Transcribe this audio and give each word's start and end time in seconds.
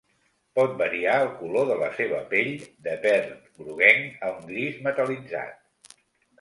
Pot 0.59 0.71
variar 0.77 1.17
el 1.25 1.29
color 1.41 1.67
de 1.73 1.75
la 1.83 1.91
seva 1.99 2.23
pell 2.33 2.51
de 2.89 2.97
verd 3.05 3.37
groguenc 3.61 4.27
a 4.31 4.35
un 4.41 4.51
gris 4.51 4.85
metal·litzat. 4.91 5.97